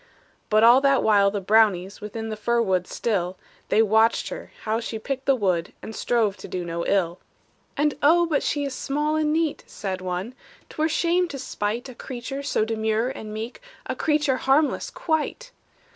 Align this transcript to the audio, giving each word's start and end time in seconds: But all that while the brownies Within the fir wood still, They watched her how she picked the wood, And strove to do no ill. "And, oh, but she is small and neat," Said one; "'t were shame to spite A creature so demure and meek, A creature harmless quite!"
But 0.49 0.63
all 0.63 0.81
that 0.81 1.03
while 1.03 1.29
the 1.29 1.39
brownies 1.39 2.01
Within 2.01 2.29
the 2.29 2.35
fir 2.35 2.59
wood 2.59 2.87
still, 2.87 3.37
They 3.69 3.83
watched 3.83 4.29
her 4.29 4.49
how 4.63 4.79
she 4.79 4.97
picked 4.97 5.27
the 5.27 5.35
wood, 5.35 5.73
And 5.83 5.95
strove 5.95 6.37
to 6.37 6.47
do 6.47 6.65
no 6.65 6.83
ill. 6.87 7.19
"And, 7.77 7.93
oh, 8.01 8.25
but 8.25 8.41
she 8.41 8.63
is 8.65 8.73
small 8.73 9.15
and 9.15 9.31
neat," 9.31 9.63
Said 9.67 10.01
one; 10.01 10.33
"'t 10.71 10.75
were 10.79 10.89
shame 10.89 11.27
to 11.27 11.37
spite 11.37 11.87
A 11.87 11.93
creature 11.93 12.41
so 12.41 12.65
demure 12.65 13.09
and 13.09 13.31
meek, 13.31 13.61
A 13.85 13.95
creature 13.95 14.37
harmless 14.37 14.89
quite!" 14.89 15.51